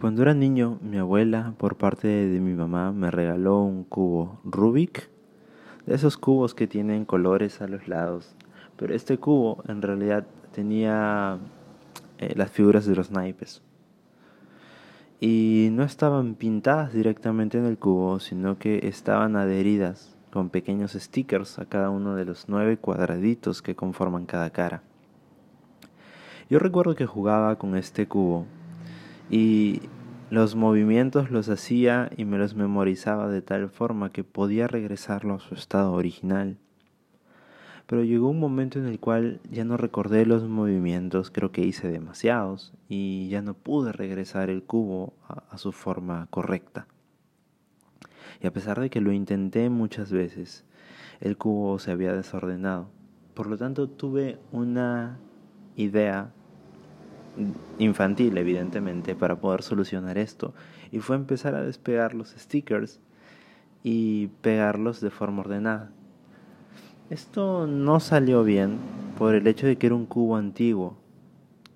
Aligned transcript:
Cuando 0.00 0.22
era 0.22 0.32
niño, 0.32 0.78
mi 0.80 0.96
abuela, 0.96 1.54
por 1.58 1.76
parte 1.76 2.06
de 2.06 2.38
mi 2.38 2.54
mamá, 2.54 2.92
me 2.92 3.10
regaló 3.10 3.62
un 3.62 3.82
cubo 3.82 4.38
Rubik, 4.44 5.10
de 5.86 5.94
esos 5.96 6.16
cubos 6.16 6.54
que 6.54 6.68
tienen 6.68 7.04
colores 7.04 7.60
a 7.62 7.66
los 7.66 7.88
lados. 7.88 8.36
Pero 8.76 8.94
este 8.94 9.18
cubo 9.18 9.60
en 9.66 9.82
realidad 9.82 10.24
tenía 10.52 11.40
eh, 12.18 12.32
las 12.36 12.48
figuras 12.48 12.86
de 12.86 12.94
los 12.94 13.10
naipes. 13.10 13.60
Y 15.18 15.70
no 15.72 15.82
estaban 15.82 16.36
pintadas 16.36 16.92
directamente 16.92 17.58
en 17.58 17.66
el 17.66 17.76
cubo, 17.76 18.20
sino 18.20 18.56
que 18.56 18.86
estaban 18.86 19.34
adheridas 19.34 20.16
con 20.32 20.50
pequeños 20.50 20.92
stickers 20.92 21.58
a 21.58 21.64
cada 21.64 21.90
uno 21.90 22.14
de 22.14 22.24
los 22.24 22.48
nueve 22.48 22.76
cuadraditos 22.76 23.62
que 23.62 23.74
conforman 23.74 24.26
cada 24.26 24.50
cara. 24.50 24.80
Yo 26.48 26.60
recuerdo 26.60 26.94
que 26.94 27.04
jugaba 27.04 27.58
con 27.58 27.74
este 27.74 28.06
cubo 28.06 28.46
y 29.30 29.82
los 30.30 30.56
movimientos 30.56 31.30
los 31.30 31.48
hacía 31.48 32.10
y 32.16 32.24
me 32.24 32.36
los 32.36 32.54
memorizaba 32.54 33.28
de 33.28 33.40
tal 33.40 33.70
forma 33.70 34.12
que 34.12 34.24
podía 34.24 34.68
regresarlo 34.68 35.34
a 35.34 35.40
su 35.40 35.54
estado 35.54 35.92
original. 35.92 36.58
Pero 37.86 38.04
llegó 38.04 38.28
un 38.28 38.38
momento 38.38 38.78
en 38.78 38.86
el 38.86 39.00
cual 39.00 39.40
ya 39.50 39.64
no 39.64 39.78
recordé 39.78 40.26
los 40.26 40.46
movimientos, 40.46 41.30
creo 41.30 41.50
que 41.50 41.64
hice 41.64 41.88
demasiados 41.88 42.74
y 42.90 43.28
ya 43.30 43.40
no 43.40 43.54
pude 43.54 43.92
regresar 43.92 44.50
el 44.50 44.62
cubo 44.62 45.14
a, 45.26 45.44
a 45.48 45.56
su 45.56 45.72
forma 45.72 46.26
correcta. 46.28 46.86
Y 48.42 48.46
a 48.46 48.52
pesar 48.52 48.78
de 48.78 48.90
que 48.90 49.00
lo 49.00 49.12
intenté 49.12 49.70
muchas 49.70 50.12
veces, 50.12 50.66
el 51.20 51.38
cubo 51.38 51.78
se 51.78 51.90
había 51.90 52.12
desordenado. 52.12 52.90
Por 53.32 53.46
lo 53.46 53.56
tanto, 53.56 53.88
tuve 53.88 54.38
una 54.52 55.18
idea 55.74 56.32
infantil, 57.78 58.36
evidentemente, 58.38 59.14
para 59.14 59.36
poder 59.36 59.62
solucionar 59.62 60.18
esto. 60.18 60.54
Y 60.92 61.00
fue 61.00 61.16
empezar 61.16 61.54
a 61.54 61.62
despegar 61.62 62.14
los 62.14 62.30
stickers 62.30 63.00
y 63.82 64.28
pegarlos 64.42 65.00
de 65.00 65.10
forma 65.10 65.40
ordenada. 65.40 65.90
Esto 67.10 67.66
no 67.66 68.00
salió 68.00 68.44
bien 68.44 68.76
por 69.16 69.34
el 69.34 69.46
hecho 69.46 69.66
de 69.66 69.76
que 69.76 69.86
era 69.86 69.94
un 69.94 70.06
cubo 70.06 70.36
antiguo. 70.36 70.96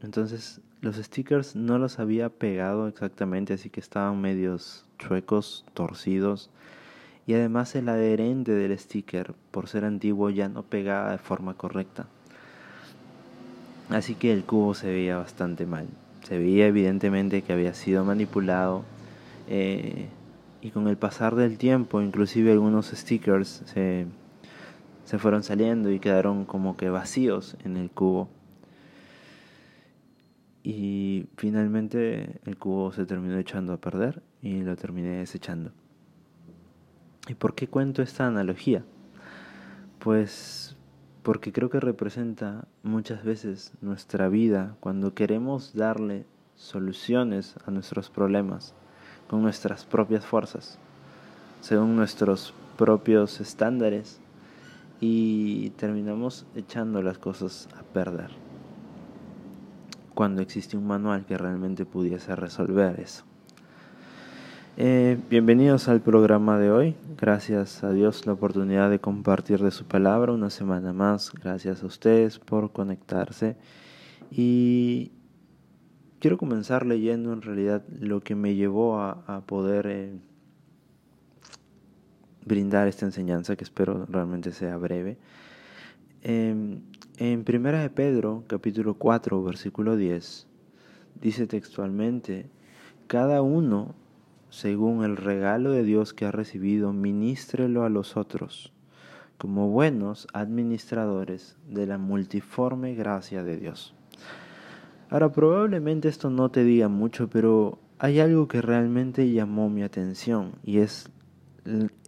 Entonces 0.02 0.60
los 0.82 0.96
stickers 0.96 1.56
no 1.56 1.78
los 1.78 1.98
había 1.98 2.28
pegado 2.28 2.88
exactamente, 2.88 3.54
así 3.54 3.70
que 3.70 3.80
estaban 3.80 4.20
medios 4.20 4.84
chuecos, 4.98 5.64
torcidos. 5.74 6.50
Y 7.26 7.34
además 7.34 7.74
el 7.76 7.88
adherente 7.88 8.52
del 8.52 8.76
sticker, 8.76 9.34
por 9.52 9.68
ser 9.68 9.84
antiguo, 9.84 10.28
ya 10.28 10.48
no 10.48 10.64
pegaba 10.64 11.12
de 11.12 11.18
forma 11.18 11.54
correcta. 11.54 12.08
Así 13.92 14.14
que 14.14 14.32
el 14.32 14.44
cubo 14.44 14.74
se 14.74 14.90
veía 14.90 15.18
bastante 15.18 15.66
mal. 15.66 15.86
Se 16.22 16.38
veía 16.38 16.66
evidentemente 16.66 17.42
que 17.42 17.52
había 17.52 17.74
sido 17.74 18.04
manipulado. 18.04 18.84
Eh, 19.48 20.08
y 20.62 20.70
con 20.70 20.88
el 20.88 20.96
pasar 20.96 21.34
del 21.34 21.58
tiempo, 21.58 22.00
inclusive 22.00 22.52
algunos 22.52 22.86
stickers 22.86 23.62
se, 23.66 24.06
se 25.04 25.18
fueron 25.18 25.42
saliendo 25.42 25.90
y 25.90 25.98
quedaron 25.98 26.44
como 26.44 26.76
que 26.76 26.88
vacíos 26.88 27.56
en 27.64 27.76
el 27.76 27.90
cubo. 27.90 28.28
Y 30.62 31.26
finalmente 31.36 32.40
el 32.46 32.56
cubo 32.56 32.92
se 32.92 33.04
terminó 33.04 33.36
echando 33.38 33.72
a 33.72 33.80
perder 33.80 34.22
y 34.40 34.62
lo 34.62 34.76
terminé 34.76 35.18
desechando. 35.18 35.72
¿Y 37.28 37.34
por 37.34 37.54
qué 37.54 37.66
cuento 37.66 38.00
esta 38.00 38.26
analogía? 38.26 38.84
Pues 39.98 40.76
porque 41.22 41.52
creo 41.52 41.70
que 41.70 41.80
representa 41.80 42.66
muchas 42.82 43.24
veces 43.24 43.72
nuestra 43.80 44.28
vida 44.28 44.76
cuando 44.80 45.14
queremos 45.14 45.74
darle 45.74 46.26
soluciones 46.56 47.54
a 47.64 47.70
nuestros 47.70 48.10
problemas 48.10 48.74
con 49.28 49.42
nuestras 49.42 49.84
propias 49.84 50.26
fuerzas, 50.26 50.78
según 51.60 51.96
nuestros 51.96 52.54
propios 52.76 53.40
estándares 53.40 54.20
y 55.00 55.70
terminamos 55.70 56.46
echando 56.54 57.02
las 57.02 57.18
cosas 57.18 57.68
a 57.78 57.82
perder 57.82 58.30
cuando 60.14 60.42
existe 60.42 60.76
un 60.76 60.86
manual 60.86 61.24
que 61.24 61.38
realmente 61.38 61.84
pudiese 61.84 62.36
resolver 62.36 63.00
eso. 63.00 63.24
Eh, 64.78 65.18
bienvenidos 65.28 65.88
al 65.88 66.00
programa 66.00 66.58
de 66.58 66.70
hoy. 66.70 66.96
Gracias 67.18 67.84
a 67.84 67.92
Dios 67.92 68.24
la 68.24 68.32
oportunidad 68.32 68.88
de 68.88 69.00
compartir 69.00 69.62
de 69.62 69.70
su 69.70 69.84
palabra 69.84 70.32
una 70.32 70.48
semana 70.48 70.94
más. 70.94 71.30
Gracias 71.30 71.82
a 71.82 71.86
ustedes 71.86 72.38
por 72.38 72.72
conectarse. 72.72 73.56
Y 74.30 75.12
quiero 76.20 76.38
comenzar 76.38 76.86
leyendo 76.86 77.34
en 77.34 77.42
realidad 77.42 77.84
lo 78.00 78.22
que 78.22 78.34
me 78.34 78.54
llevó 78.54 78.98
a, 78.98 79.42
poder 79.44 79.86
eh, 79.88 80.18
brindar 82.46 82.88
esta 82.88 83.04
enseñanza 83.04 83.56
que 83.56 83.64
espero 83.64 84.06
realmente 84.06 84.52
sea 84.52 84.78
breve. 84.78 85.18
Em, 86.22 86.80
en 87.18 87.44
Primera 87.44 87.82
de 87.82 87.90
Pedro, 87.90 88.44
capítulo 88.46 88.94
4, 88.94 89.42
versículo 89.44 89.96
10, 89.96 90.46
dice 91.20 91.46
textualmente, 91.46 92.48
cada 93.06 93.42
uno 93.42 93.94
según 94.52 95.02
el 95.02 95.16
regalo 95.16 95.70
de 95.70 95.82
Dios 95.82 96.12
que 96.12 96.26
ha 96.26 96.30
recibido, 96.30 96.92
ministrelo 96.92 97.84
a 97.84 97.88
los 97.88 98.18
otros, 98.18 98.70
como 99.38 99.70
buenos 99.70 100.28
administradores 100.34 101.56
de 101.66 101.86
la 101.86 101.96
multiforme 101.96 102.94
gracia 102.94 103.42
de 103.44 103.56
Dios. 103.56 103.94
Ahora, 105.08 105.32
probablemente 105.32 106.08
esto 106.08 106.28
no 106.28 106.50
te 106.50 106.64
diga 106.64 106.88
mucho, 106.88 107.30
pero 107.30 107.78
hay 107.98 108.20
algo 108.20 108.46
que 108.46 108.60
realmente 108.60 109.32
llamó 109.32 109.70
mi 109.70 109.82
atención 109.82 110.52
y 110.62 110.78
es 110.80 111.08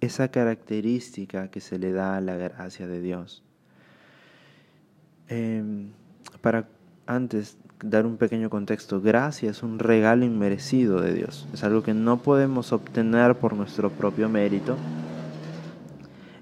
esa 0.03 0.28
característica 0.31 1.50
que 1.50 1.62
se 1.62 1.78
le 1.78 1.93
da 1.93 2.19
a 2.19 2.21
la 2.21 2.37
gracia 2.37 2.87
de 2.87 3.00
Dios. 3.00 3.43
Em, 5.28 5.93
para 6.43 6.69
antes 7.06 7.56
dar 7.84 8.06
un 8.06 8.17
pequeño 8.17 8.49
contexto, 8.49 9.00
gracia 9.00 9.50
es 9.50 9.62
un 9.62 9.78
regalo 9.78 10.25
inmerecido 10.25 11.00
de 11.00 11.12
Dios, 11.12 11.47
es 11.53 11.65
algo 11.65 11.83
que 11.83 11.93
no 11.93 12.19
podemos 12.19 12.72
obtener 12.72 13.37
por 13.37 13.55
nuestro 13.55 13.91
propio 13.91 14.28
mérito. 14.28 14.77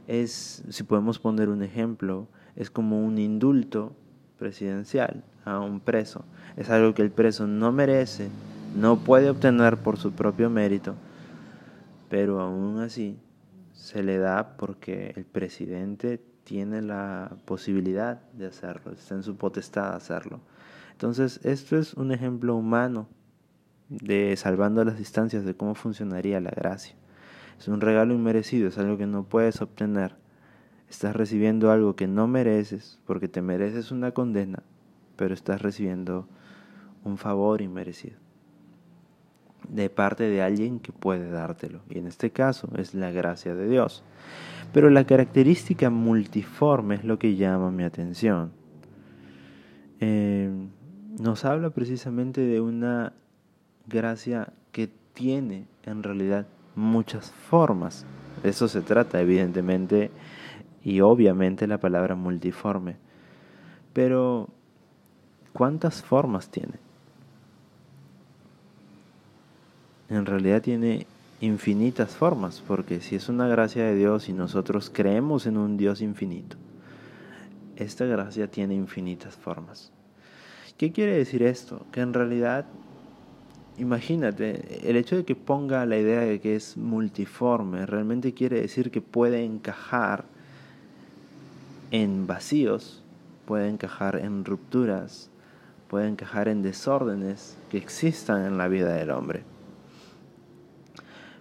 Es, 0.07 0.63
si 0.69 0.83
podemos 0.85 1.19
poner 1.19 1.49
un 1.49 1.63
ejemplo, 1.63 2.29
es 2.55 2.71
como 2.71 3.05
un 3.05 3.19
indulto 3.19 3.93
presidencial 4.39 5.25
a 5.45 5.59
un 5.59 5.81
preso. 5.81 6.25
Es 6.57 6.71
algo 6.71 6.95
que 6.95 7.03
el 7.03 7.11
preso 7.11 7.47
no 7.47 7.73
merece, 7.73 8.29
no 8.77 8.99
puede 8.99 9.31
obtener 9.31 9.79
por 9.79 9.97
su 9.99 10.13
propio 10.13 10.49
mérito, 10.49 10.95
pero 12.09 12.41
aún 12.41 12.79
así 12.79 13.19
se 13.73 14.03
le 14.03 14.19
da 14.19 14.57
porque 14.57 15.13
el 15.17 15.25
presidente 15.25 16.21
tiene 16.45 16.83
la 16.83 17.33
posibilidad 17.47 18.21
de 18.33 18.47
hacerlo, 18.47 18.93
está 18.93 19.15
en 19.15 19.23
su 19.23 19.37
potestad 19.37 19.95
hacerlo. 19.95 20.41
Entonces, 20.93 21.41
esto 21.45 21.77
es 21.77 21.95
un 21.95 22.13
ejemplo 22.13 22.55
humano 22.55 23.09
de 23.89 24.37
salvando 24.37 24.85
las 24.85 24.99
distancias 24.99 25.45
de 25.45 25.55
cómo 25.55 25.75
funcionaría 25.75 26.41
la 26.41 26.51
gracia. 26.51 26.95
Es 27.59 27.69
un 27.69 27.81
regalo 27.81 28.15
inmerecido, 28.15 28.69
es 28.69 28.79
algo 28.79 28.97
que 28.97 29.07
no 29.07 29.25
puedes 29.25 29.61
obtener. 29.61 30.17
Estás 30.89 31.17
recibiendo 31.17 31.71
algo 31.71 31.97
que 31.97 32.07
no 32.07 32.27
mereces 32.27 32.99
porque 33.07 33.29
te 33.29 33.43
mereces 33.43 33.91
una 33.91 34.13
condena, 34.13 34.63
pero 35.17 35.35
estás 35.35 35.63
recibiendo 35.63 36.29
un 37.05 37.19
favor 37.19 37.63
inmerecido 37.63 38.17
de 39.69 39.91
parte 39.91 40.25
de 40.25 40.43
alguien 40.43 40.81
que 40.81 40.93
puede 40.93 41.31
dártelo. 41.31 41.81
Y 41.89 41.99
en 41.99 42.07
este 42.07 42.31
caso 42.31 42.69
es 42.77 42.95
la 42.95 43.11
gracia 43.11 43.55
de 43.55 43.69
Dios. 43.69 44.03
Pero 44.73 44.91
la 44.91 45.05
característica 45.05 45.91
multiforme 45.91 46.97
es 46.97 47.05
lo 47.05 47.19
que 47.19 47.37
llama 47.37 47.71
mi 47.71 47.85
atención. 47.85 48.53
Eh, 50.01 50.51
nos 51.19 51.45
habla 51.45 51.71
precisamente 51.71 52.41
de 52.41 52.61
una 52.61 53.13
gracia 53.87 54.53
que 54.73 54.89
tiene 55.13 55.67
en 55.85 56.03
realidad 56.03 56.47
muchas 56.75 57.31
formas. 57.31 58.07
De 58.43 58.51
eso 58.51 58.69
se 58.69 58.81
trata, 58.81 59.21
evidentemente, 59.21 60.11
y 60.83 61.01
obviamente 61.01 61.67
la 61.67 61.79
palabra 61.79 62.15
multiforme. 62.15 62.97
Pero, 63.93 64.49
¿cuántas 65.53 66.03
formas 66.03 66.49
tiene? 66.49 66.75
En 70.09 70.27
realidad 70.27 70.63
tiene 70.63 71.07
infinitas 71.41 72.15
formas, 72.17 72.63
porque 72.67 73.01
si 73.01 73.17
es 73.17 73.29
una 73.29 73.49
gracia 73.49 73.85
de 73.85 73.97
Dios 73.97 74.29
y 74.29 74.33
nosotros 74.33 74.91
creemos 74.93 75.47
en 75.47 75.57
un 75.57 75.77
Dios 75.77 76.01
infinito, 76.01 76.57
esta 77.77 78.05
gracia 78.05 78.51
tiene 78.51 78.75
infinitas 78.75 79.37
formas. 79.37 79.93
¿Qué 80.77 80.93
quiere 80.93 81.17
decir 81.17 81.43
esto? 81.43 81.87
Que 81.93 82.01
en 82.01 82.13
realidad, 82.13 82.67
imagínate, 83.79 84.89
el 84.89 84.97
hecho 84.97 85.17
de 85.17 85.25
que 85.25 85.37
ponga 85.37 85.87
la 85.87 85.97
idea 85.97 86.21
de 86.21 86.41
que 86.41 86.57
es 86.57 86.77
multiforme, 86.77 87.87
realmente 87.87 88.35
quiere 88.35 88.61
decir 88.61 88.91
que 88.91 89.01
puede 89.01 89.45
encajar 89.45 90.25
en 91.91 92.27
vacíos, 92.27 93.03
puede 93.47 93.69
encajar 93.69 94.17
en 94.17 94.45
rupturas, 94.45 95.31
puede 95.89 96.09
encajar 96.09 96.49
en 96.49 96.63
desórdenes 96.63 97.59
que 97.71 97.77
existan 97.77 98.47
en 98.47 98.57
la 98.57 98.67
vida 98.67 98.95
del 98.95 99.11
hombre. 99.11 99.45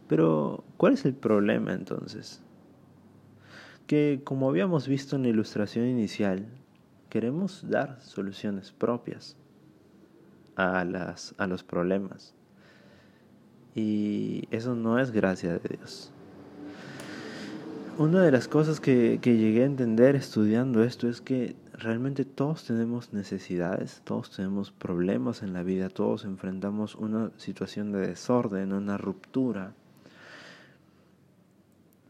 Pero, 0.10 0.66
¿cuál 0.75 0.94
es 0.94 1.06
el 1.06 1.13
problema 1.13 1.72
entonces? 1.72 2.42
Que, 3.88 4.19
como 4.25 4.50
habíamos 4.50 4.89
visto 4.89 5.16
en 5.16 5.24
la 5.24 5.30
ilustración 5.30 5.88
inicial, 5.88 6.48
queremos 7.12 7.69
dar 7.69 8.00
soluciones 8.02 8.72
propias 8.72 9.36
a, 10.56 10.86
las, 10.86 11.36
a 11.38 11.46
los 11.46 11.62
problemas. 11.62 12.34
Y 13.75 14.48
eso 14.50 14.75
no 14.75 14.98
es 14.98 15.12
gracia 15.12 15.52
de 15.52 15.78
Dios. 15.78 16.10
Una 17.98 18.24
de 18.24 18.31
las 18.31 18.48
cosas 18.48 18.80
que, 18.80 19.19
que, 19.22 19.36
llegué 19.38 19.63
a 19.63 19.66
entender 19.66 20.16
estudiando 20.16 20.84
esto 20.84 21.10
es 21.10 21.19
que 21.19 21.58
realmente 21.74 22.24
todos 22.24 22.63
tenemos 22.63 23.12
necesidades, 23.12 24.02
todos 24.06 24.31
tenemos 24.31 24.72
problemas 24.72 25.44
en 25.44 25.52
la 25.52 25.63
vida, 25.63 25.90
todos 25.90 26.24
enfrentamos 26.24 26.96
una 26.96 27.31
situación 27.36 27.92
de 27.92 28.08
desorden, 28.08 28.72
una 28.72 28.98
ruptura. 28.98 29.74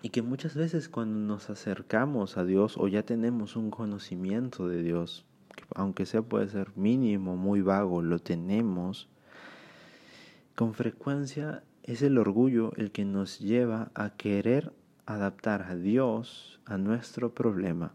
Y 0.01 0.09
que 0.09 0.21
muchas 0.21 0.55
veces 0.55 0.89
cuando 0.89 1.19
nos 1.19 1.49
acercamos 1.49 2.37
a 2.37 2.43
Dios 2.43 2.75
o 2.77 2.87
ya 2.87 3.03
tenemos 3.03 3.55
un 3.55 3.69
conocimiento 3.69 4.67
de 4.67 4.81
Dios, 4.81 5.25
que 5.55 5.63
aunque 5.75 6.05
sea 6.05 6.23
puede 6.23 6.47
ser 6.47 6.75
mínimo, 6.75 7.35
muy 7.35 7.61
vago, 7.61 8.01
lo 8.01 8.17
tenemos, 8.19 9.07
con 10.55 10.73
frecuencia 10.73 11.63
es 11.83 12.01
el 12.01 12.17
orgullo 12.17 12.73
el 12.77 12.91
que 12.91 13.05
nos 13.05 13.39
lleva 13.39 13.91
a 13.93 14.11
querer 14.11 14.73
adaptar 15.05 15.63
a 15.63 15.75
Dios 15.75 16.59
a 16.65 16.77
nuestro 16.77 17.33
problema, 17.33 17.93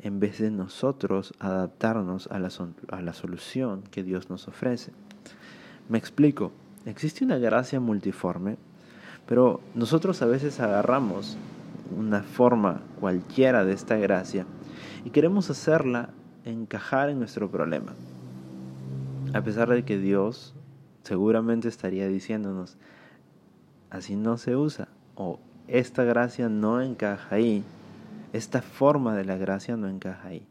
en 0.00 0.20
vez 0.20 0.38
de 0.38 0.50
nosotros 0.50 1.34
adaptarnos 1.38 2.28
a 2.28 2.38
la, 2.38 2.50
a 2.88 3.02
la 3.02 3.12
solución 3.12 3.82
que 3.82 4.02
Dios 4.02 4.30
nos 4.30 4.48
ofrece. 4.48 4.92
Me 5.88 5.98
explico, 5.98 6.52
existe 6.86 7.24
una 7.24 7.38
gracia 7.38 7.80
multiforme, 7.80 8.56
pero 9.26 9.60
nosotros 9.74 10.20
a 10.22 10.26
veces 10.26 10.60
agarramos 10.60 11.36
una 11.96 12.22
forma 12.22 12.80
cualquiera 13.00 13.64
de 13.64 13.72
esta 13.72 13.96
gracia 13.96 14.46
y 15.04 15.10
queremos 15.10 15.50
hacerla 15.50 16.10
encajar 16.44 17.08
en 17.10 17.18
nuestro 17.18 17.50
problema. 17.50 17.94
A 19.32 19.42
pesar 19.42 19.68
de 19.68 19.84
que 19.84 19.98
Dios 19.98 20.54
seguramente 21.02 21.68
estaría 21.68 22.08
diciéndonos, 22.08 22.76
así 23.90 24.16
no 24.16 24.38
se 24.38 24.56
usa, 24.56 24.88
o 25.14 25.38
esta 25.68 26.04
gracia 26.04 26.48
no 26.48 26.80
encaja 26.80 27.34
ahí, 27.34 27.64
esta 28.32 28.62
forma 28.62 29.14
de 29.14 29.24
la 29.24 29.36
gracia 29.36 29.76
no 29.76 29.88
encaja 29.88 30.28
ahí. 30.28 30.46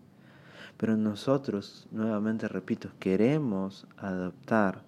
Pero 0.77 0.97
nosotros, 0.97 1.87
nuevamente 1.91 2.47
repito, 2.47 2.89
queremos 2.99 3.87
adaptar 3.97 4.81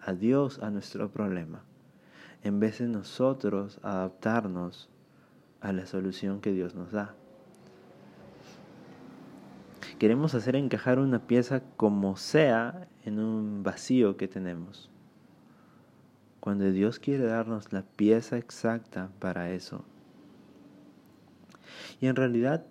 a 0.00 0.12
Dios 0.12 0.58
a 0.60 0.70
nuestro 0.70 1.10
problema, 1.10 1.62
en 2.44 2.60
vez 2.60 2.78
de 2.78 2.88
nosotros 2.88 3.78
adaptarnos 3.82 4.88
a 5.60 5.72
la 5.72 5.86
solución 5.86 6.40
que 6.40 6.52
Dios 6.52 6.74
nos 6.74 6.92
da. 6.92 7.14
Queremos 9.98 10.34
hacer 10.34 10.54
encajar 10.54 10.98
una 10.98 11.26
pieza 11.26 11.62
como 11.76 12.16
sea 12.16 12.88
en 13.04 13.18
un 13.18 13.62
vacío 13.62 14.16
que 14.16 14.28
tenemos 14.28 14.90
cuando 16.40 16.70
Dios 16.70 16.98
quiere 16.98 17.24
darnos 17.24 17.72
la 17.72 17.82
pieza 17.82 18.38
exacta 18.38 19.10
para 19.18 19.50
eso. 19.50 19.84
Y 22.00 22.06
en 22.06 22.16
realidad 22.16 22.64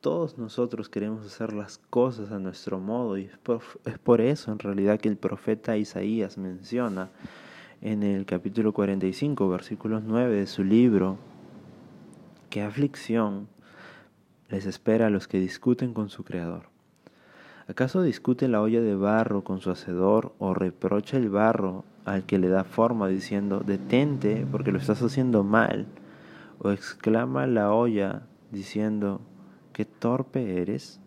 todos 0.00 0.38
nosotros 0.38 0.88
queremos 0.88 1.24
hacer 1.24 1.52
las 1.52 1.78
cosas 1.78 2.30
a 2.30 2.38
nuestro 2.38 2.78
modo 2.78 3.16
y 3.16 3.24
es 3.24 3.38
por, 3.38 3.62
es 3.84 3.98
por, 3.98 4.20
eso 4.20 4.52
en 4.52 4.58
realidad 4.58 5.00
que 5.00 5.08
el 5.08 5.16
profeta 5.16 5.76
Isaías 5.76 6.36
menciona 6.36 7.10
en 7.80 8.02
el 8.02 8.26
capítulo 8.26 8.72
45, 8.72 9.48
versículos 9.48 10.02
9 10.04 10.34
de 10.34 10.46
su 10.46 10.64
libro, 10.64 11.18
que 12.50 12.62
aflicción 12.62 13.48
les 14.48 14.66
espera 14.66 15.06
a 15.06 15.10
los 15.10 15.28
que 15.28 15.40
discuten 15.40 15.92
con 15.92 16.08
su 16.08 16.24
Creador. 16.24 16.64
¿Acaso 17.68 18.02
discute 18.02 18.46
la 18.46 18.62
olla 18.62 18.80
de 18.80 18.94
barro 18.94 19.42
con 19.42 19.60
su 19.60 19.70
hacedor 19.70 20.34
o 20.38 20.54
reprocha 20.54 21.16
el 21.16 21.30
barro 21.30 21.84
al 22.04 22.24
que 22.24 22.38
le 22.38 22.48
da 22.48 22.62
forma 22.62 23.08
diciendo, 23.08 23.60
detente 23.66 24.46
porque 24.50 24.70
lo 24.70 24.78
estás 24.78 25.02
haciendo 25.02 25.42
mal, 25.42 25.86
o 26.60 26.70
exclama 26.70 27.46
la 27.46 27.72
olla 27.72 28.22
diciendo, 28.52 29.20
qué 29.72 29.84
torpe 29.84 30.62
eres. 30.62 31.00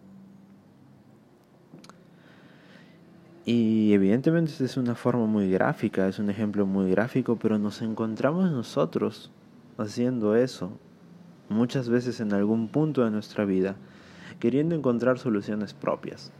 Y 3.46 3.94
evidentemente 3.94 4.52
es 4.64 4.78
una 4.78 4.96
forma 4.96 5.26
muy 5.26 5.50
gráfica, 5.50 6.08
es 6.08 6.20
un 6.20 6.30
ejemplo 6.30 6.66
muy 6.66 6.92
gráfico, 6.92 7.38
pero 7.38 7.58
nos 7.58 7.82
encontramos 7.82 8.52
nosotros 8.52 9.32
haciendo 9.78 10.36
eso 10.36 10.72
muchas 11.48 11.90
veces 11.90 12.20
en 12.20 12.34
algún 12.34 12.68
punto 12.68 13.04
de 13.04 13.12
nuestra 13.12 13.46
vida, 13.46 13.76
queriendo 14.40 14.76
encontrar 14.76 15.20
soluciones 15.20 15.74
propias. 15.74 16.32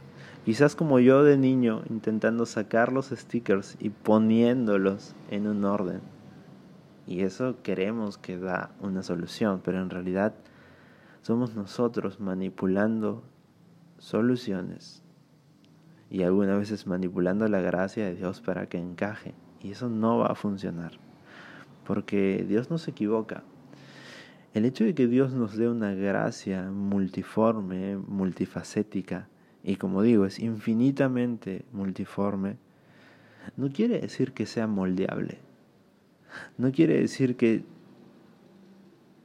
Quizás 0.44 0.76
como 0.76 1.00
yo 1.00 1.24
de 1.24 1.36
niño 1.36 1.82
intentando 1.90 2.46
sacar 2.46 2.92
los 2.92 3.08
stickers 3.08 3.76
y 3.80 3.90
poniéndolos 3.90 5.14
en 5.30 5.46
un 5.46 5.64
orden. 5.64 6.00
Y 7.06 7.22
eso 7.22 7.56
queremos 7.62 8.18
que 8.18 8.38
da 8.38 8.70
una 8.80 9.02
solución, 9.02 9.60
pero 9.64 9.80
en 9.80 9.90
realidad 9.90 10.34
somos 11.22 11.54
nosotros 11.54 12.20
manipulando 12.20 13.22
soluciones 13.98 15.02
y 16.10 16.24
algunas 16.24 16.58
veces 16.58 16.86
manipulando 16.86 17.46
la 17.48 17.60
gracia 17.60 18.04
de 18.04 18.16
Dios 18.16 18.40
para 18.40 18.66
que 18.66 18.78
encaje. 18.78 19.34
Y 19.62 19.70
eso 19.70 19.88
no 19.88 20.18
va 20.18 20.26
a 20.26 20.34
funcionar, 20.34 20.92
porque 21.86 22.44
Dios 22.48 22.70
no 22.70 22.78
se 22.78 22.90
equivoca. 22.90 23.44
El 24.52 24.64
hecho 24.64 24.84
de 24.84 24.94
que 24.94 25.06
Dios 25.06 25.32
nos 25.32 25.56
dé 25.56 25.68
una 25.68 25.94
gracia 25.94 26.70
multiforme, 26.70 27.96
multifacética, 27.96 29.28
y 29.62 29.76
como 29.76 30.02
digo, 30.02 30.26
es 30.26 30.40
infinitamente 30.40 31.64
multiforme, 31.72 32.56
no 33.56 33.70
quiere 33.70 34.00
decir 34.00 34.32
que 34.32 34.46
sea 34.46 34.66
moldeable. 34.66 35.38
No 36.58 36.72
quiere 36.72 37.00
decir 37.00 37.36
que 37.36 37.64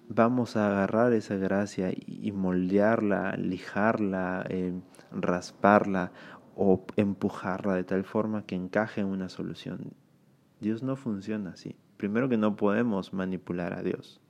vamos 0.10 0.56
a 0.56 0.68
agarrar 0.68 1.14
esa 1.14 1.36
gracia 1.36 1.92
y 1.92 2.32
moldearla, 2.32 3.36
lijarla, 3.38 4.46
eh, 4.50 4.74
rasparla 5.12 6.12
o 6.56 6.86
empujarla 6.96 7.76
de 7.76 7.84
tal 7.84 8.04
forma 8.04 8.46
que 8.46 8.56
encaje 8.56 9.02
en 9.02 9.08
una 9.08 9.30
solución. 9.30 9.94
Dios 10.62 10.84
no 10.84 10.96
funciona 10.96 11.52
así. 11.52 11.76
Primero 11.98 12.30
que 12.30 12.38
no 12.38 12.56
podemos 12.56 13.14
manipular 13.14 13.74
a 13.74 13.84
Dios. 13.84 14.22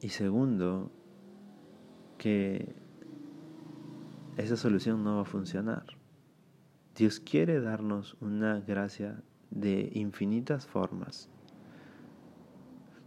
Y 0.00 0.10
segundo, 0.10 0.92
que 2.18 2.74
esa 4.36 4.56
solución 4.56 5.02
no 5.02 5.16
va 5.16 5.22
a 5.22 5.24
funcionar. 5.24 5.84
Dios 6.94 7.18
quiere 7.20 7.60
darnos 7.60 8.16
una 8.20 8.60
gracia 8.60 9.22
de 9.50 9.90
infinitas 9.94 10.66
formas. 10.66 11.28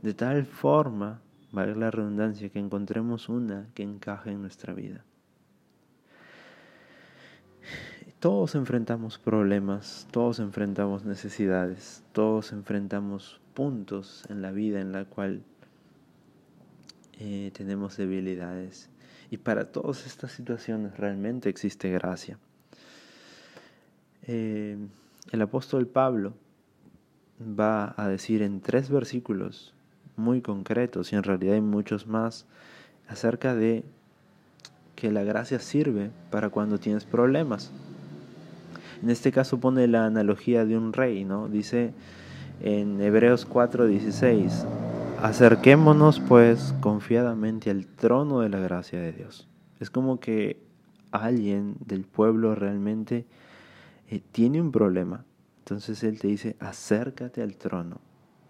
De 0.02 0.14
tal 0.14 0.46
forma, 0.46 1.22
vale 1.52 1.76
la 1.76 1.92
redundancia, 1.92 2.50
que 2.50 2.60
encontremos 2.60 3.30
una 3.30 3.70
que 3.74 3.84
encaje 3.84 4.32
en 4.32 4.42
nuestra 4.42 4.74
vida. 4.74 5.06
Todos 8.22 8.54
enfrentamos 8.54 9.18
problemas, 9.18 10.08
todos 10.12 10.38
enfrentamos 10.38 11.06
necesidades, 11.06 12.04
todos 12.12 12.52
enfrentamos 12.52 13.42
puntos 13.56 14.26
en 14.30 14.44
la 14.44 14.52
vida 14.52 14.80
en 14.80 14.92
la 14.92 15.06
cual 15.06 15.42
eh, 17.20 17.50
tenemos 17.56 17.98
debilidades 17.98 18.92
y 19.32 19.38
para 19.38 19.72
todas 19.72 20.06
estas 20.06 20.34
situaciones 20.34 20.96
realmente 21.00 21.50
existe 21.50 21.90
gracia. 21.90 22.38
Eh, 24.28 24.78
el 25.32 25.42
apóstol 25.42 25.88
Pablo 25.88 26.36
va 27.42 27.96
a 27.98 28.08
decir 28.08 28.44
en 28.44 28.62
tres 28.62 28.92
versículos 28.92 29.74
muy 30.16 30.44
concretos 30.44 31.12
y 31.12 31.16
en 31.16 31.24
realidad 31.24 31.56
hay 31.56 31.62
muchos 31.62 32.06
más 32.06 32.46
acerca 33.08 33.56
de 33.56 33.84
que 34.96 35.12
la 35.12 35.24
gracia 35.24 35.58
sirve 35.58 36.12
para 36.30 36.50
cuando 36.50 36.78
tienes 36.78 37.06
problemas. 37.06 37.72
En 39.02 39.10
este 39.10 39.32
caso 39.32 39.60
pone 39.60 39.88
la 39.88 40.06
analogía 40.06 40.66
de 40.66 40.78
un 40.78 40.94
rey, 40.94 41.26
¿no? 41.26 41.48
Dice 41.48 41.94
en 42.62 43.02
Hebreos 43.02 43.48
4:16, 43.48 44.66
Acerquémonos 45.22 46.20
pues 46.20 46.74
confiadamente 46.80 47.70
al 47.70 47.86
trono 47.86 48.40
de 48.40 48.50
la 48.50 48.60
gracia 48.60 49.00
de 49.00 49.12
Dios. 49.12 49.48
Es 49.80 49.92
como 49.92 50.20
que 50.20 50.60
alguien 51.12 51.76
del 51.86 52.06
pueblo 52.06 52.56
realmente 52.56 53.26
eh, 54.10 54.22
tiene 54.32 54.60
un 54.60 54.72
problema. 54.72 55.24
Entonces 55.60 56.04
Él 56.04 56.20
te 56.20 56.28
dice, 56.28 56.56
acércate 56.60 57.44
al 57.44 57.56
trono 57.56 58.00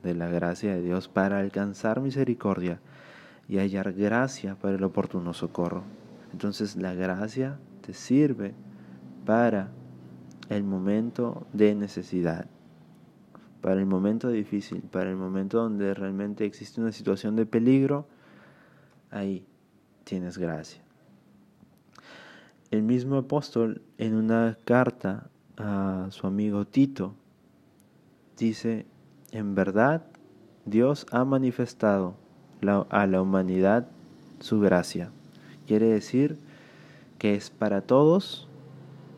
de 0.01 0.15
la 0.15 0.29
gracia 0.29 0.73
de 0.73 0.81
Dios 0.81 1.09
para 1.09 1.39
alcanzar 1.39 1.99
misericordia 1.99 2.79
y 3.49 3.57
hallar 3.57 3.91
gracia 3.91 4.55
para 4.55 4.75
el 4.75 4.83
oportuno 4.83 5.33
socorro. 5.33 5.83
Entonces 6.31 6.77
la 6.77 6.93
gracia 6.93 7.59
te 7.85 7.93
sirve 7.93 8.53
para 9.25 9.71
el 10.51 10.65
momento 10.65 11.47
de 11.53 11.73
necesidad, 11.75 12.45
para 13.61 13.79
el 13.79 13.85
momento 13.85 14.27
difícil, 14.27 14.81
para 14.81 15.09
el 15.09 15.15
momento 15.15 15.59
donde 15.59 15.93
realmente 15.93 16.43
existe 16.43 16.81
una 16.81 16.91
situación 16.91 17.37
de 17.37 17.45
peligro, 17.45 18.05
ahí 19.11 19.45
tienes 20.03 20.37
gracia. 20.37 20.81
El 22.69 22.83
mismo 22.83 23.15
apóstol 23.15 23.81
en 23.97 24.13
una 24.13 24.57
carta 24.65 25.29
a 25.55 26.07
su 26.09 26.27
amigo 26.27 26.67
Tito 26.67 27.15
dice, 28.37 28.85
en 29.31 29.55
verdad 29.55 30.03
Dios 30.65 31.05
ha 31.11 31.23
manifestado 31.23 32.15
a 32.89 33.07
la 33.07 33.21
humanidad 33.21 33.87
su 34.41 34.59
gracia. 34.59 35.11
Quiere 35.65 35.87
decir 35.87 36.37
que 37.19 37.35
es 37.35 37.49
para 37.49 37.81
todos 37.81 38.49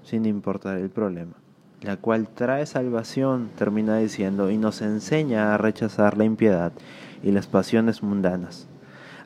sin 0.04 0.26
importar 0.26 0.78
el 0.78 0.90
problema, 0.90 1.34
la 1.82 1.98
cual 1.98 2.28
trae 2.28 2.66
salvación, 2.66 3.50
termina 3.58 3.98
diciendo, 3.98 4.52
y 4.52 4.58
nos 4.58 4.82
enseña 4.82 5.54
a 5.54 5.58
rechazar 5.58 6.18
la 6.18 6.26
impiedad 6.26 6.74
y 7.24 7.32
las 7.32 7.48
pasiones 7.48 8.04
mundanas. 8.04 8.68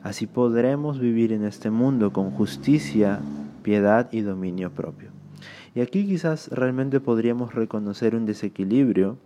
Así 0.02 0.26
podremos 0.26 1.00
vivir 1.00 1.32
en 1.32 1.44
este 1.44 1.70
mundo 1.70 2.12
con 2.12 2.30
justicia, 2.30 3.20
piedad 3.62 4.08
y 4.12 4.20
dominio 4.20 4.70
propio. 4.70 5.10
Y 5.74 5.80
aquí 5.80 6.06
quizás 6.06 6.48
realmente 6.48 7.00
podríamos 7.00 7.54
reconocer 7.54 8.14
un 8.14 8.26
desequilibrio, 8.26 9.18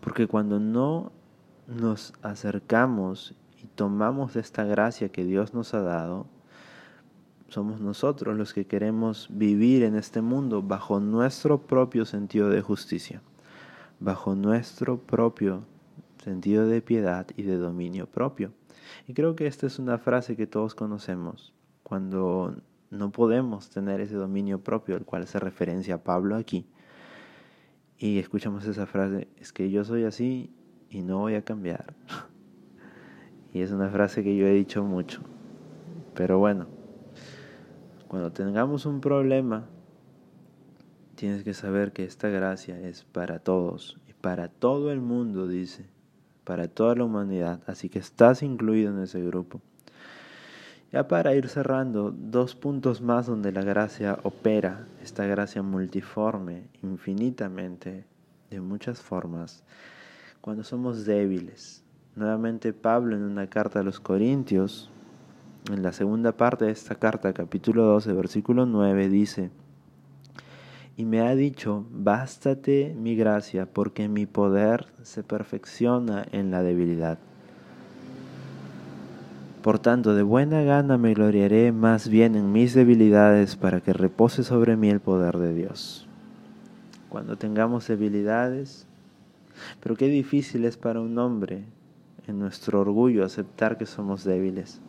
porque 0.00 0.26
cuando 0.26 0.60
no 0.60 1.12
nos 1.66 2.12
acercamos 2.22 3.34
y 3.60 3.66
tomamos 3.66 4.36
esta 4.36 4.64
gracia 4.64 5.08
que 5.08 5.24
Dios 5.24 5.54
nos 5.54 5.74
ha 5.74 5.80
dado, 5.80 6.26
somos 7.48 7.80
nosotros 7.80 8.36
los 8.36 8.52
que 8.52 8.66
queremos 8.66 9.28
vivir 9.30 9.84
en 9.84 9.94
este 9.94 10.20
mundo 10.20 10.62
bajo 10.62 11.00
nuestro 11.00 11.66
propio 11.66 12.04
sentido 12.04 12.48
de 12.50 12.60
justicia, 12.60 13.22
bajo 14.00 14.34
nuestro 14.34 14.98
propio 14.98 15.64
sentido 16.22 16.66
de 16.66 16.82
piedad 16.82 17.26
y 17.36 17.42
de 17.42 17.56
dominio 17.56 18.06
propio. 18.06 18.52
Y 19.06 19.14
creo 19.14 19.36
que 19.36 19.46
esta 19.46 19.66
es 19.66 19.78
una 19.78 19.98
frase 19.98 20.36
que 20.36 20.46
todos 20.46 20.74
conocemos 20.74 21.54
cuando 21.82 22.56
no 22.90 23.12
podemos 23.12 23.70
tener 23.70 24.00
ese 24.00 24.16
dominio 24.16 24.60
propio 24.60 24.96
al 24.96 25.04
cual 25.04 25.22
hace 25.22 25.38
referencia 25.38 26.02
Pablo 26.02 26.36
aquí. 26.36 26.66
Y 27.98 28.18
escuchamos 28.18 28.66
esa 28.66 28.86
frase, 28.86 29.28
es 29.38 29.52
que 29.52 29.70
yo 29.70 29.84
soy 29.84 30.04
así 30.04 30.52
y 30.90 31.02
no 31.02 31.18
voy 31.18 31.34
a 31.34 31.42
cambiar. 31.42 31.94
y 33.52 33.60
es 33.60 33.70
una 33.70 33.88
frase 33.88 34.22
que 34.22 34.36
yo 34.36 34.46
he 34.46 34.52
dicho 34.52 34.82
mucho. 34.82 35.22
Pero 36.14 36.38
bueno, 36.38 36.66
cuando 38.08 38.32
tengamos 38.32 38.86
un 38.86 39.00
problema, 39.00 39.66
tienes 41.16 41.42
que 41.42 41.54
saber 41.54 41.92
que 41.92 42.04
esta 42.04 42.28
gracia 42.28 42.78
es 42.78 43.04
para 43.04 43.38
todos 43.38 43.98
y 44.08 44.12
para 44.12 44.48
todo 44.48 44.92
el 44.92 45.00
mundo, 45.00 45.48
dice, 45.48 45.86
para 46.44 46.68
toda 46.68 46.94
la 46.94 47.04
humanidad. 47.04 47.60
Así 47.66 47.88
que 47.88 47.98
estás 47.98 48.42
incluido 48.42 48.92
en 48.92 49.02
ese 49.02 49.22
grupo. 49.22 49.60
Ya 50.92 51.08
para 51.08 51.34
ir 51.34 51.48
cerrando, 51.48 52.14
dos 52.16 52.54
puntos 52.54 53.02
más 53.02 53.26
donde 53.26 53.50
la 53.50 53.62
gracia 53.62 54.18
opera, 54.22 54.86
esta 55.02 55.26
gracia 55.26 55.62
multiforme, 55.62 56.68
infinitamente, 56.82 58.04
de 58.50 58.60
muchas 58.60 59.00
formas, 59.00 59.64
cuando 60.40 60.62
somos 60.62 61.04
débiles. 61.04 61.82
Nuevamente 62.14 62.72
Pablo 62.72 63.16
en 63.16 63.24
una 63.24 63.48
carta 63.48 63.80
a 63.80 63.82
los 63.82 63.98
Corintios, 63.98 64.90
en 65.70 65.82
la 65.82 65.92
segunda 65.92 66.32
parte 66.32 66.66
de 66.66 66.72
esta 66.72 66.94
carta, 66.94 67.32
capítulo 67.32 67.84
12, 67.84 68.12
versículo 68.12 68.66
9, 68.66 69.08
dice, 69.08 69.50
y 70.96 71.04
me 71.04 71.20
ha 71.20 71.34
dicho, 71.34 71.84
bástate 71.90 72.94
mi 72.98 73.16
gracia, 73.16 73.66
porque 73.66 74.08
mi 74.08 74.26
poder 74.26 74.86
se 75.02 75.22
perfecciona 75.22 76.26
en 76.32 76.50
la 76.50 76.62
debilidad. 76.62 77.18
Por 79.62 79.78
tanto, 79.78 80.14
de 80.14 80.22
buena 80.22 80.62
gana 80.62 80.96
me 80.96 81.12
gloriaré 81.12 81.72
más 81.72 82.08
bien 82.08 82.36
en 82.36 82.52
mis 82.52 82.72
debilidades 82.72 83.56
para 83.56 83.80
que 83.80 83.92
repose 83.92 84.44
sobre 84.44 84.76
mí 84.76 84.88
el 84.88 85.00
poder 85.00 85.38
de 85.38 85.52
Dios. 85.52 86.06
Cuando 87.08 87.36
tengamos 87.36 87.88
debilidades, 87.88 88.86
pero 89.82 89.96
qué 89.96 90.06
difícil 90.06 90.64
es 90.64 90.76
para 90.76 91.00
un 91.00 91.18
hombre 91.18 91.64
en 92.26 92.38
nuestro 92.38 92.80
orgullo 92.80 93.24
aceptar 93.24 93.76
que 93.76 93.86
somos 93.86 94.24
débiles. 94.24 94.80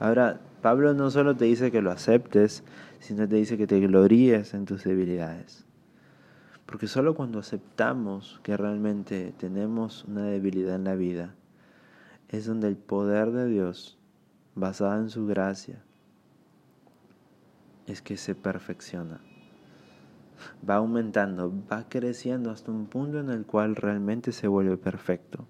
Ahora, 0.00 0.40
Pablo 0.62 0.94
no 0.94 1.10
solo 1.10 1.36
te 1.36 1.44
dice 1.44 1.70
que 1.70 1.82
lo 1.82 1.90
aceptes, 1.90 2.64
sino 3.00 3.28
te 3.28 3.36
dice 3.36 3.58
que 3.58 3.66
te 3.66 3.78
gloríes 3.80 4.54
en 4.54 4.64
tus 4.64 4.82
debilidades. 4.82 5.66
Porque 6.64 6.86
solo 6.86 7.14
cuando 7.14 7.38
aceptamos 7.38 8.40
que 8.42 8.56
realmente 8.56 9.34
tenemos 9.38 10.04
una 10.04 10.24
debilidad 10.24 10.76
en 10.76 10.84
la 10.84 10.94
vida, 10.94 11.34
es 12.30 12.46
donde 12.46 12.68
el 12.68 12.76
poder 12.76 13.30
de 13.30 13.46
Dios 13.46 13.98
basada 14.54 14.98
en 14.98 15.10
su 15.10 15.26
gracia, 15.26 15.82
es 17.86 18.00
que 18.00 18.16
se 18.16 18.34
perfecciona. 18.34 19.20
Va 20.68 20.76
aumentando, 20.76 21.52
va 21.70 21.88
creciendo 21.88 22.50
hasta 22.50 22.70
un 22.70 22.86
punto 22.86 23.20
en 23.20 23.28
el 23.28 23.44
cual 23.44 23.76
realmente 23.76 24.32
se 24.32 24.48
vuelve 24.48 24.78
perfecto. 24.78 25.46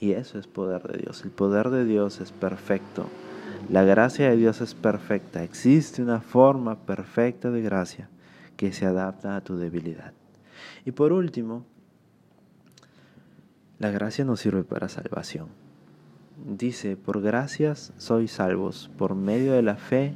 Y 0.00 0.12
eso 0.12 0.38
es 0.38 0.46
poder 0.46 0.82
de 0.82 0.98
Dios. 0.98 1.24
El 1.24 1.30
poder 1.30 1.70
de 1.70 1.84
Dios 1.84 2.20
es 2.20 2.32
perfecto. 2.32 3.06
La 3.70 3.84
gracia 3.84 4.30
de 4.30 4.36
Dios 4.36 4.60
es 4.60 4.74
perfecta. 4.74 5.42
Existe 5.42 6.02
una 6.02 6.20
forma 6.20 6.76
perfecta 6.86 7.50
de 7.50 7.62
gracia 7.62 8.08
que 8.56 8.72
se 8.72 8.86
adapta 8.86 9.36
a 9.36 9.40
tu 9.40 9.56
debilidad. 9.56 10.12
Y 10.84 10.92
por 10.92 11.12
último, 11.12 11.64
la 13.78 13.90
gracia 13.90 14.24
nos 14.24 14.40
sirve 14.40 14.64
para 14.64 14.88
salvación 14.88 15.48
dice, 16.44 16.96
por 16.96 17.22
gracias 17.22 17.92
sois 17.96 18.30
salvos, 18.32 18.90
por 18.98 19.14
medio 19.14 19.52
de 19.52 19.62
la 19.62 19.76
fe, 19.76 20.14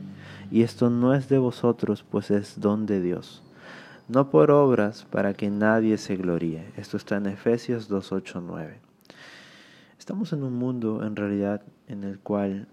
y 0.50 0.62
esto 0.62 0.90
no 0.90 1.14
es 1.14 1.28
de 1.28 1.38
vosotros, 1.38 2.04
pues 2.08 2.30
es 2.30 2.60
don 2.60 2.86
de 2.86 3.00
Dios. 3.00 3.42
No 4.08 4.30
por 4.30 4.50
obras 4.50 5.06
para 5.10 5.34
que 5.34 5.50
nadie 5.50 5.96
se 5.96 6.16
gloríe. 6.16 6.72
Esto 6.76 6.96
está 6.96 7.16
en 7.16 7.26
Efesios 7.26 7.88
2, 7.88 8.12
9. 8.42 8.89
Estamos 10.00 10.32
en 10.32 10.42
un 10.44 10.54
mundo 10.54 11.04
en 11.04 11.14
realidad 11.14 11.60
en 11.86 12.04
el 12.04 12.18
cual 12.18 12.68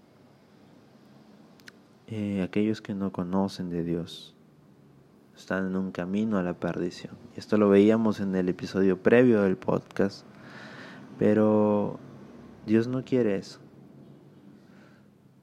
eh, 2.06 2.40
aquellos 2.40 2.80
que 2.80 2.94
no 2.94 3.12
conocen 3.12 3.68
de 3.68 3.84
Dios 3.84 4.34
están 5.36 5.66
en 5.66 5.76
un 5.76 5.92
camino 5.92 6.38
a 6.38 6.42
la 6.42 6.54
perdición. 6.54 7.18
Esto 7.36 7.58
lo 7.58 7.68
veíamos 7.68 8.20
en 8.20 8.34
el 8.34 8.48
episodio 8.48 9.02
previo 9.02 9.42
del 9.42 9.58
podcast, 9.58 10.24
pero 11.18 12.00
Dios 12.64 12.88
no 12.88 13.04
quiere 13.04 13.36
eso. 13.36 13.60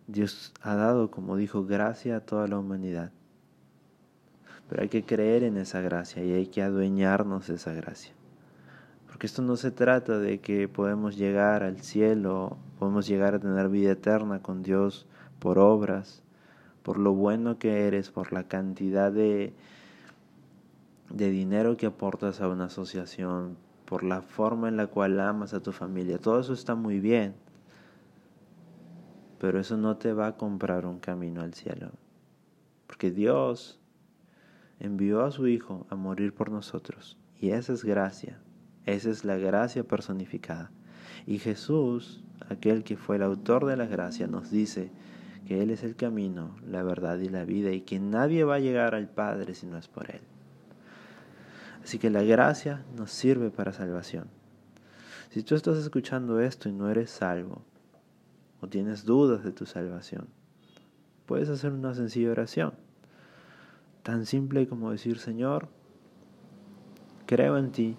Dios 0.07 0.55
ha 0.61 0.73
dado, 0.73 1.11
como 1.11 1.37
dijo, 1.37 1.67
gracia 1.67 2.17
a 2.17 2.21
toda 2.21 2.47
la 2.47 2.57
humanidad. 2.57 3.11
Pero 4.67 4.81
hay 4.81 4.89
que 4.89 5.05
creer 5.05 5.43
en 5.43 5.55
esa 5.57 5.81
gracia 5.81 6.23
y 6.23 6.33
hay 6.33 6.47
que 6.47 6.63
adueñarnos 6.63 7.45
de 7.45 7.53
esa 7.53 7.73
gracia. 7.73 8.15
Porque 9.15 9.27
esto 9.27 9.41
no 9.41 9.55
se 9.55 9.71
trata 9.71 10.19
de 10.19 10.41
que 10.41 10.67
podemos 10.67 11.15
llegar 11.15 11.63
al 11.63 11.79
cielo, 11.79 12.57
podemos 12.77 13.07
llegar 13.07 13.33
a 13.33 13.39
tener 13.39 13.69
vida 13.69 13.93
eterna 13.93 14.41
con 14.41 14.61
Dios 14.61 15.07
por 15.39 15.57
obras, 15.57 16.21
por 16.83 16.97
lo 16.99 17.13
bueno 17.13 17.57
que 17.57 17.87
eres, 17.87 18.09
por 18.11 18.33
la 18.33 18.49
cantidad 18.49 19.13
de, 19.13 19.53
de 21.11 21.29
dinero 21.29 21.77
que 21.77 21.85
aportas 21.85 22.41
a 22.41 22.49
una 22.49 22.65
asociación, 22.65 23.55
por 23.85 24.03
la 24.03 24.21
forma 24.21 24.67
en 24.67 24.75
la 24.75 24.87
cual 24.87 25.17
amas 25.21 25.53
a 25.53 25.63
tu 25.63 25.71
familia. 25.71 26.17
Todo 26.17 26.41
eso 26.41 26.51
está 26.51 26.75
muy 26.75 26.99
bien, 26.99 27.35
pero 29.39 29.61
eso 29.61 29.77
no 29.77 29.95
te 29.95 30.11
va 30.11 30.27
a 30.27 30.35
comprar 30.35 30.85
un 30.85 30.99
camino 30.99 31.39
al 31.39 31.53
cielo. 31.53 31.91
Porque 32.85 33.11
Dios 33.11 33.79
envió 34.77 35.23
a 35.23 35.31
su 35.31 35.47
Hijo 35.47 35.87
a 35.89 35.95
morir 35.95 36.35
por 36.35 36.51
nosotros. 36.51 37.17
Y 37.39 37.51
esa 37.51 37.71
es 37.71 37.85
gracia. 37.85 38.41
Esa 38.85 39.09
es 39.09 39.25
la 39.25 39.37
gracia 39.37 39.83
personificada. 39.83 40.71
Y 41.25 41.39
Jesús, 41.39 42.23
aquel 42.49 42.83
que 42.83 42.97
fue 42.97 43.15
el 43.15 43.23
autor 43.23 43.65
de 43.65 43.77
la 43.77 43.85
gracia, 43.85 44.27
nos 44.27 44.51
dice 44.51 44.91
que 45.47 45.61
Él 45.61 45.71
es 45.71 45.83
el 45.83 45.95
camino, 45.95 46.55
la 46.67 46.83
verdad 46.83 47.17
y 47.19 47.29
la 47.29 47.45
vida 47.45 47.71
y 47.71 47.81
que 47.81 47.99
nadie 47.99 48.43
va 48.43 48.55
a 48.55 48.59
llegar 48.59 48.95
al 48.95 49.07
Padre 49.07 49.55
si 49.55 49.65
no 49.65 49.77
es 49.77 49.87
por 49.87 50.11
Él. 50.11 50.21
Así 51.83 51.99
que 51.99 52.09
la 52.09 52.23
gracia 52.23 52.83
nos 52.95 53.11
sirve 53.11 53.51
para 53.51 53.71
salvación. 53.71 54.27
Si 55.29 55.43
tú 55.43 55.55
estás 55.55 55.77
escuchando 55.77 56.39
esto 56.39 56.69
y 56.69 56.71
no 56.71 56.89
eres 56.89 57.11
salvo, 57.11 57.61
o 58.61 58.67
tienes 58.67 59.05
dudas 59.05 59.43
de 59.43 59.51
tu 59.51 59.65
salvación, 59.65 60.27
puedes 61.25 61.49
hacer 61.49 61.71
una 61.73 61.93
sencilla 61.93 62.31
oración. 62.31 62.73
Tan 64.01 64.25
simple 64.25 64.67
como 64.67 64.91
decir, 64.91 65.19
Señor, 65.19 65.67
creo 67.25 67.57
en 67.57 67.71
ti, 67.71 67.97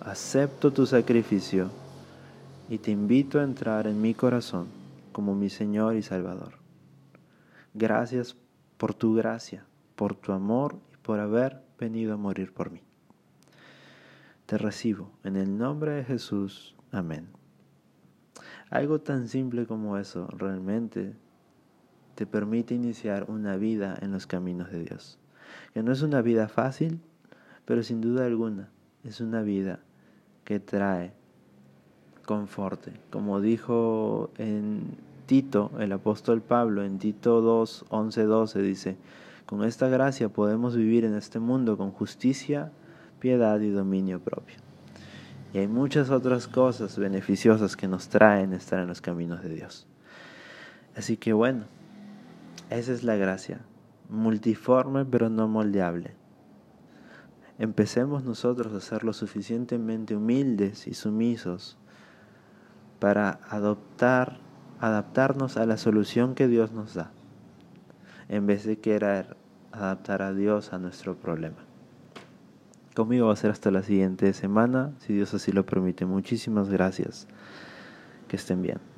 acepto 0.00 0.72
tu 0.72 0.86
sacrificio 0.86 1.70
y 2.68 2.78
te 2.78 2.90
invito 2.90 3.40
a 3.40 3.44
entrar 3.44 3.86
en 3.86 4.00
mi 4.00 4.14
corazón 4.14 4.68
como 5.12 5.34
mi 5.34 5.50
Señor 5.50 5.96
y 5.96 6.02
Salvador. 6.02 6.54
Gracias 7.74 8.36
por 8.76 8.94
tu 8.94 9.14
gracia, 9.14 9.66
por 9.96 10.14
tu 10.14 10.32
amor 10.32 10.78
y 10.94 10.96
por 10.98 11.18
haber 11.18 11.62
venido 11.78 12.14
a 12.14 12.16
morir 12.16 12.52
por 12.52 12.70
mí. 12.70 12.82
te 14.46 14.56
recibo. 14.56 15.10
En 15.24 15.36
el 15.36 15.58
nombre 15.58 15.92
de 15.92 16.04
Jesús. 16.04 16.74
Amén. 16.90 17.28
Algo 18.70 19.00
tan 19.00 19.28
simple 19.28 19.66
como 19.66 19.98
eso 19.98 20.26
realmente 20.28 21.14
te 22.14 22.26
permite 22.26 22.74
iniciar 22.74 23.30
una 23.30 23.56
vida 23.56 23.96
en 24.00 24.10
los 24.12 24.26
caminos 24.26 24.70
de 24.70 24.84
Dios. 24.84 25.18
Que 25.74 25.82
no 25.82 25.92
es 25.92 26.02
una 26.02 26.22
vida 26.22 26.48
fácil, 26.48 27.00
pero 27.66 27.82
sin 27.82 28.00
duda 28.00 28.24
alguna 28.24 28.70
es 29.04 29.20
una 29.20 29.42
vida 29.42 29.80
que 30.48 30.60
trae 30.60 31.12
conforte. 32.24 32.94
Como 33.10 33.42
dijo 33.42 34.30
en 34.38 34.96
Tito, 35.26 35.70
el 35.78 35.92
apóstol 35.92 36.40
Pablo, 36.40 36.84
en 36.84 36.98
Tito 36.98 37.42
2, 37.42 37.84
11, 37.90 38.22
12, 38.22 38.62
dice, 38.62 38.96
con 39.44 39.62
esta 39.62 39.88
gracia 39.88 40.30
podemos 40.30 40.74
vivir 40.74 41.04
en 41.04 41.14
este 41.14 41.38
mundo 41.38 41.76
con 41.76 41.90
justicia, 41.90 42.72
piedad 43.20 43.60
y 43.60 43.68
dominio 43.68 44.20
propio. 44.20 44.56
Y 45.52 45.58
hay 45.58 45.68
muchas 45.68 46.08
otras 46.08 46.48
cosas 46.48 46.98
beneficiosas 46.98 47.76
que 47.76 47.86
nos 47.86 48.08
traen 48.08 48.54
estar 48.54 48.80
en 48.80 48.86
los 48.86 49.02
caminos 49.02 49.42
de 49.42 49.50
Dios. 49.50 49.86
Así 50.96 51.18
que 51.18 51.34
bueno, 51.34 51.64
esa 52.70 52.94
es 52.94 53.04
la 53.04 53.16
gracia, 53.16 53.60
multiforme 54.08 55.04
pero 55.04 55.28
no 55.28 55.46
moldeable. 55.46 56.17
Empecemos 57.58 58.24
nosotros 58.24 58.72
a 58.72 58.80
ser 58.80 59.02
lo 59.02 59.12
suficientemente 59.12 60.14
humildes 60.14 60.86
y 60.86 60.94
sumisos 60.94 61.76
para 63.00 63.40
adoptar, 63.50 64.38
adaptarnos 64.80 65.56
a 65.56 65.66
la 65.66 65.76
solución 65.76 66.34
que 66.34 66.46
Dios 66.46 66.72
nos 66.72 66.94
da, 66.94 67.10
en 68.28 68.46
vez 68.46 68.64
de 68.64 68.78
querer 68.78 69.36
adaptar 69.72 70.22
a 70.22 70.32
Dios 70.32 70.72
a 70.72 70.78
nuestro 70.78 71.16
problema. 71.16 71.58
Conmigo 72.94 73.26
va 73.26 73.32
a 73.32 73.36
ser 73.36 73.50
hasta 73.50 73.70
la 73.70 73.82
siguiente 73.82 74.32
semana, 74.32 74.92
si 74.98 75.12
Dios 75.12 75.34
así 75.34 75.52
lo 75.52 75.64
permite. 75.64 76.04
Muchísimas 76.04 76.68
gracias. 76.68 77.28
Que 78.26 78.36
estén 78.36 78.60
bien. 78.60 78.97